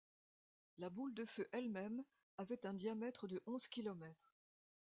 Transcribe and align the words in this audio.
La 0.79 0.89
boule 0.89 1.13
de 1.13 1.25
feu 1.25 1.47
elle-même 1.51 2.03
avait 2.39 2.65
un 2.65 2.73
diamètre 2.73 3.27
de 3.27 3.39
onze 3.45 3.67
kilomètres. 3.67 4.35